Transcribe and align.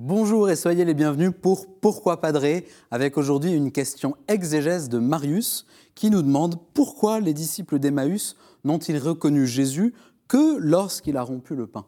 Bonjour 0.00 0.48
et 0.48 0.54
soyez 0.54 0.84
les 0.84 0.94
bienvenus 0.94 1.32
pour 1.42 1.66
Pourquoi 1.80 2.20
Padré 2.20 2.68
avec 2.92 3.18
aujourd'hui 3.18 3.50
une 3.50 3.72
question 3.72 4.14
exégèse 4.28 4.88
de 4.88 5.00
Marius 5.00 5.66
qui 5.96 6.08
nous 6.08 6.22
demande 6.22 6.60
pourquoi 6.72 7.18
les 7.18 7.34
disciples 7.34 7.80
d'Emmaüs 7.80 8.36
n'ont-ils 8.62 8.98
reconnu 8.98 9.44
Jésus 9.44 9.94
que 10.28 10.56
lorsqu'il 10.58 11.16
a 11.16 11.22
rompu 11.22 11.56
le 11.56 11.66
pain 11.66 11.84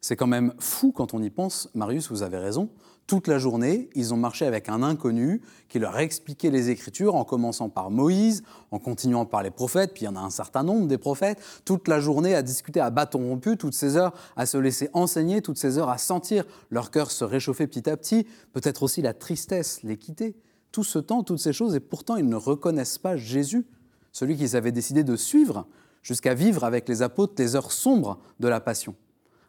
C'est 0.00 0.16
quand 0.16 0.26
même 0.26 0.52
fou 0.58 0.90
quand 0.90 1.14
on 1.14 1.22
y 1.22 1.30
pense, 1.30 1.70
Marius, 1.74 2.10
vous 2.10 2.24
avez 2.24 2.38
raison. 2.38 2.70
Toute 3.08 3.26
la 3.26 3.38
journée, 3.38 3.88
ils 3.94 4.12
ont 4.12 4.18
marché 4.18 4.44
avec 4.44 4.68
un 4.68 4.82
inconnu 4.82 5.40
qui 5.70 5.78
leur 5.78 5.96
a 5.96 6.02
expliqué 6.02 6.50
les 6.50 6.68
Écritures 6.68 7.14
en 7.14 7.24
commençant 7.24 7.70
par 7.70 7.90
Moïse, 7.90 8.42
en 8.70 8.78
continuant 8.78 9.24
par 9.24 9.42
les 9.42 9.50
prophètes, 9.50 9.94
puis 9.94 10.02
il 10.02 10.04
y 10.04 10.08
en 10.08 10.16
a 10.16 10.20
un 10.20 10.28
certain 10.28 10.62
nombre 10.62 10.86
des 10.86 10.98
prophètes. 10.98 11.40
Toute 11.64 11.88
la 11.88 12.00
journée 12.00 12.34
à 12.34 12.42
discuter 12.42 12.80
à 12.80 12.90
bâton 12.90 13.26
rompu, 13.26 13.56
toutes 13.56 13.72
ces 13.72 13.96
heures 13.96 14.12
à 14.36 14.44
se 14.44 14.58
laisser 14.58 14.90
enseigner, 14.92 15.40
toutes 15.40 15.56
ces 15.56 15.78
heures 15.78 15.88
à 15.88 15.96
sentir 15.96 16.44
leur 16.68 16.90
cœur 16.90 17.10
se 17.10 17.24
réchauffer 17.24 17.66
petit 17.66 17.88
à 17.88 17.96
petit, 17.96 18.26
peut-être 18.52 18.82
aussi 18.82 19.00
la 19.00 19.14
tristesse 19.14 19.82
les 19.84 19.96
quitter. 19.96 20.36
Tout 20.70 20.84
ce 20.84 20.98
temps, 20.98 21.22
toutes 21.22 21.38
ces 21.38 21.54
choses, 21.54 21.74
et 21.74 21.80
pourtant 21.80 22.16
ils 22.16 22.28
ne 22.28 22.36
reconnaissent 22.36 22.98
pas 22.98 23.16
Jésus, 23.16 23.66
celui 24.12 24.36
qu'ils 24.36 24.54
avaient 24.54 24.70
décidé 24.70 25.02
de 25.02 25.16
suivre 25.16 25.66
jusqu'à 26.02 26.34
vivre 26.34 26.62
avec 26.62 26.86
les 26.86 27.00
apôtres 27.00 27.32
les 27.38 27.56
heures 27.56 27.72
sombres 27.72 28.18
de 28.38 28.48
la 28.48 28.60
passion. 28.60 28.94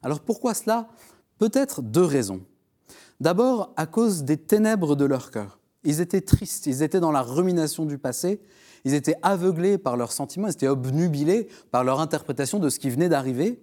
Alors 0.01 0.21
pourquoi 0.21 0.53
cela? 0.53 0.87
Peut-être 1.39 1.81
deux 1.81 2.05
raisons. 2.05 2.39
D'abord 3.19 3.73
à 3.75 3.85
cause 3.85 4.23
des 4.23 4.37
ténèbres 4.37 4.95
de 4.95 5.05
leur 5.05 5.31
cœur. 5.31 5.59
Ils 5.83 6.01
étaient 6.01 6.21
tristes, 6.21 6.67
ils 6.67 6.83
étaient 6.83 6.99
dans 6.99 7.11
la 7.11 7.21
rumination 7.21 7.85
du 7.85 7.97
passé, 7.97 8.41
ils 8.85 8.93
étaient 8.93 9.15
aveuglés 9.21 9.77
par 9.77 9.97
leurs 9.97 10.11
sentiments, 10.11 10.47
ils 10.47 10.53
étaient 10.53 10.67
obnubilés 10.67 11.47
par 11.71 11.83
leur 11.83 11.99
interprétation 11.99 12.59
de 12.59 12.69
ce 12.69 12.79
qui 12.79 12.89
venait 12.89 13.09
d'arriver. 13.09 13.61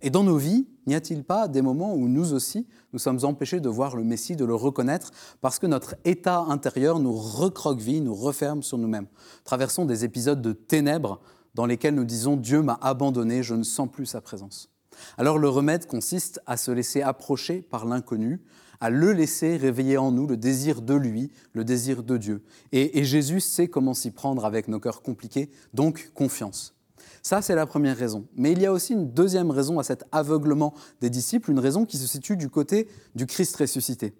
Et 0.00 0.10
dans 0.10 0.22
nos 0.22 0.36
vies, 0.36 0.68
n'y 0.86 0.94
a-t-il 0.94 1.24
pas 1.24 1.48
des 1.48 1.60
moments 1.60 1.94
où 1.94 2.08
nous 2.08 2.32
aussi, 2.32 2.68
nous 2.92 3.00
sommes 3.00 3.18
empêchés 3.24 3.58
de 3.58 3.68
voir 3.68 3.96
le 3.96 4.04
Messie, 4.04 4.36
de 4.36 4.44
le 4.44 4.54
reconnaître, 4.54 5.10
parce 5.40 5.58
que 5.58 5.66
notre 5.66 5.96
état 6.04 6.38
intérieur 6.38 7.00
nous 7.00 7.16
recroqueville, 7.16 8.04
nous 8.04 8.14
referme 8.14 8.62
sur 8.62 8.78
nous-mêmes 8.78 9.08
Traversons 9.44 9.86
des 9.86 10.04
épisodes 10.04 10.40
de 10.40 10.52
ténèbres 10.52 11.20
dans 11.54 11.66
lesquels 11.66 11.96
nous 11.96 12.04
disons 12.04 12.36
Dieu 12.36 12.62
m'a 12.62 12.78
abandonné, 12.80 13.42
je 13.42 13.54
ne 13.54 13.64
sens 13.64 13.88
plus 13.90 14.06
sa 14.06 14.20
présence. 14.20 14.70
Alors 15.16 15.38
le 15.38 15.48
remède 15.48 15.86
consiste 15.86 16.40
à 16.46 16.56
se 16.56 16.70
laisser 16.70 17.02
approcher 17.02 17.62
par 17.62 17.86
l'inconnu, 17.86 18.40
à 18.80 18.90
le 18.90 19.12
laisser 19.12 19.56
réveiller 19.56 19.98
en 19.98 20.12
nous 20.12 20.26
le 20.26 20.36
désir 20.36 20.82
de 20.82 20.94
lui, 20.94 21.30
le 21.52 21.64
désir 21.64 22.02
de 22.02 22.16
Dieu. 22.16 22.42
Et, 22.72 23.04
Jésus 23.04 23.40
sait 23.40 23.68
comment 23.68 23.94
s'y 23.94 24.10
prendre 24.10 24.44
avec 24.44 24.68
nos 24.68 24.80
cœurs 24.80 25.02
compliqués, 25.02 25.50
donc 25.74 26.10
confiance. 26.14 26.74
Ça, 27.22 27.42
c'est 27.42 27.54
la 27.54 27.66
première 27.66 27.96
raison. 27.96 28.26
Mais 28.36 28.52
il 28.52 28.60
y 28.60 28.66
a 28.66 28.72
aussi 28.72 28.92
une 28.92 29.10
deuxième 29.10 29.50
raison 29.50 29.78
à 29.78 29.82
cet 29.82 30.04
aveuglement 30.12 30.74
des 31.00 31.10
disciples, 31.10 31.50
une 31.50 31.58
raison 31.58 31.84
qui 31.84 31.98
se 31.98 32.06
situe 32.06 32.36
du 32.36 32.48
côté 32.48 32.88
du 33.14 33.26
Christ 33.26 33.56
ressuscité. 33.56 34.14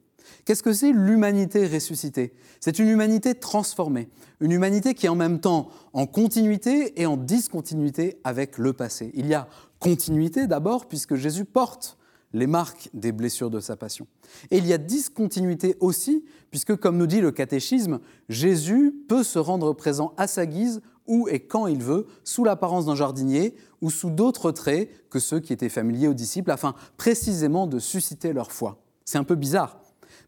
Qu'est-ce 0.44 0.62
que 0.62 0.72
c'est 0.72 0.92
l'humanité 0.92 1.66
ressuscitée? 1.66 2.32
C'est 2.60 2.78
une 2.78 2.88
humanité 2.88 3.34
transformée, 3.34 4.08
une 4.40 4.52
humanité 4.52 4.94
qui 4.94 5.06
est 5.06 5.10
en 5.10 5.14
même 5.14 5.40
temps 5.40 5.68
en 5.92 6.06
continuité 6.06 7.00
et 7.00 7.06
en 7.06 7.16
discontinuité 7.16 8.18
avec 8.24 8.58
le 8.58 8.72
passé. 8.72 9.10
Il 9.14 9.26
y 9.26 9.34
a 9.34 9.48
continuité 9.78 10.46
d'abord, 10.46 10.86
puisque 10.86 11.14
Jésus 11.14 11.44
porte 11.44 11.98
les 12.32 12.46
marques 12.46 12.90
des 12.92 13.12
blessures 13.12 13.50
de 13.50 13.60
sa 13.60 13.76
passion. 13.76 14.06
Et 14.50 14.58
il 14.58 14.66
y 14.66 14.72
a 14.72 14.78
discontinuité 14.78 15.76
aussi, 15.80 16.24
puisque, 16.50 16.76
comme 16.76 16.98
nous 16.98 17.06
dit 17.06 17.20
le 17.20 17.30
catéchisme, 17.30 18.00
Jésus 18.28 18.94
peut 19.08 19.22
se 19.22 19.38
rendre 19.38 19.72
présent 19.72 20.12
à 20.16 20.26
sa 20.26 20.46
guise 20.46 20.82
où 21.06 21.26
et 21.28 21.40
quand 21.40 21.66
il 21.66 21.82
veut, 21.82 22.06
sous 22.22 22.44
l'apparence 22.44 22.84
d'un 22.86 22.94
jardinier 22.94 23.54
ou 23.80 23.90
sous 23.90 24.10
d'autres 24.10 24.52
traits 24.52 24.90
que 25.08 25.18
ceux 25.18 25.40
qui 25.40 25.54
étaient 25.54 25.70
familiers 25.70 26.08
aux 26.08 26.14
disciples, 26.14 26.50
afin 26.50 26.74
précisément 26.98 27.66
de 27.66 27.78
susciter 27.78 28.34
leur 28.34 28.52
foi. 28.52 28.82
C'est 29.06 29.18
un 29.18 29.24
peu 29.24 29.34
bizarre. 29.34 29.80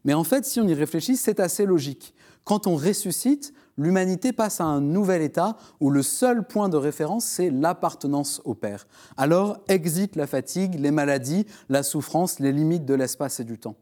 Mais 0.05 0.13
en 0.13 0.23
fait, 0.23 0.45
si 0.45 0.59
on 0.59 0.67
y 0.67 0.73
réfléchit, 0.73 1.17
c'est 1.17 1.39
assez 1.39 1.65
logique. 1.65 2.13
Quand 2.43 2.67
on 2.67 2.75
ressuscite, 2.75 3.53
l'humanité 3.77 4.33
passe 4.33 4.61
à 4.61 4.65
un 4.65 4.81
nouvel 4.81 5.21
état 5.21 5.57
où 5.79 5.89
le 5.89 6.03
seul 6.03 6.45
point 6.45 6.69
de 6.69 6.77
référence, 6.77 7.25
c'est 7.25 7.49
l'appartenance 7.49 8.41
au 8.45 8.55
Père. 8.55 8.87
Alors 9.17 9.59
exit 9.67 10.15
la 10.15 10.27
fatigue, 10.27 10.79
les 10.79 10.91
maladies, 10.91 11.45
la 11.69 11.83
souffrance, 11.83 12.39
les 12.39 12.51
limites 12.51 12.85
de 12.85 12.95
l'espace 12.95 13.39
et 13.39 13.43
du 13.43 13.59
temps. 13.59 13.75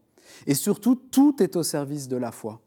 Et 0.46 0.54
surtout, 0.54 0.94
tout 0.94 1.42
est 1.42 1.56
au 1.56 1.62
service 1.62 2.08
de 2.08 2.16
la 2.16 2.32
foi. 2.32 2.60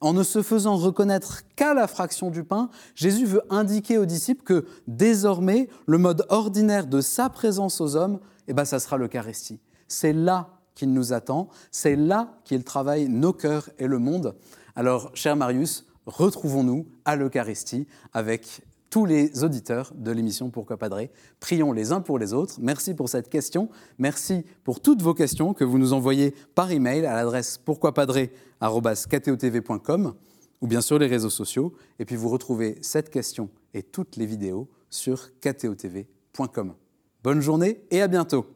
En 0.00 0.12
ne 0.12 0.22
se 0.22 0.42
faisant 0.42 0.76
reconnaître 0.76 1.42
qu'à 1.54 1.74
la 1.74 1.86
fraction 1.86 2.30
du 2.30 2.44
pain, 2.44 2.70
Jésus 2.94 3.26
veut 3.26 3.42
indiquer 3.50 3.98
aux 3.98 4.06
disciples 4.06 4.42
que 4.42 4.66
désormais, 4.86 5.68
le 5.86 5.98
mode 5.98 6.26
ordinaire 6.28 6.86
de 6.86 7.00
sa 7.00 7.28
présence 7.28 7.80
aux 7.80 7.94
hommes, 7.94 8.20
eh 8.48 8.54
ben, 8.54 8.64
ça 8.64 8.78
sera 8.78 8.96
l'Eucharistie. 8.96 9.60
C'est 9.86 10.12
là 10.12 10.55
qu'il 10.76 10.92
nous 10.92 11.12
attend, 11.12 11.48
c'est 11.72 11.96
là 11.96 12.38
qu'il 12.44 12.62
travaille 12.62 13.08
nos 13.08 13.32
cœurs 13.32 13.68
et 13.80 13.88
le 13.88 13.98
monde. 13.98 14.36
Alors, 14.76 15.10
cher 15.14 15.34
Marius, 15.34 15.86
retrouvons-nous 16.06 16.86
à 17.04 17.16
l'Eucharistie 17.16 17.88
avec 18.12 18.62
tous 18.90 19.04
les 19.04 19.42
auditeurs 19.42 19.92
de 19.96 20.12
l'émission 20.12 20.50
Pourquoi 20.50 20.76
Padré. 20.76 21.10
Prions 21.40 21.72
les 21.72 21.90
uns 21.92 22.00
pour 22.00 22.18
les 22.18 22.32
autres. 22.32 22.56
Merci 22.60 22.94
pour 22.94 23.08
cette 23.08 23.28
question. 23.28 23.68
Merci 23.98 24.44
pour 24.64 24.80
toutes 24.80 25.02
vos 25.02 25.14
questions 25.14 25.54
que 25.54 25.64
vous 25.64 25.78
nous 25.78 25.92
envoyez 25.92 26.34
par 26.54 26.70
email 26.70 27.04
à 27.04 27.14
l'adresse 27.14 27.58
pourquoipadré.com 27.58 30.14
ou 30.62 30.66
bien 30.66 30.80
sur 30.80 30.98
les 30.98 31.08
réseaux 31.08 31.30
sociaux. 31.30 31.74
Et 31.98 32.04
puis 32.04 32.16
vous 32.16 32.28
retrouvez 32.28 32.78
cette 32.80 33.10
question 33.10 33.50
et 33.74 33.82
toutes 33.82 34.16
les 34.16 34.26
vidéos 34.26 34.68
sur 34.88 35.30
ktotv.com. 35.40 36.74
Bonne 37.22 37.40
journée 37.40 37.82
et 37.90 38.02
à 38.02 38.08
bientôt. 38.08 38.55